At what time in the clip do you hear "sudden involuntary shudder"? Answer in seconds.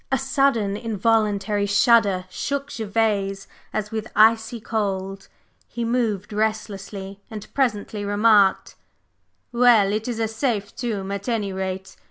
0.17-2.25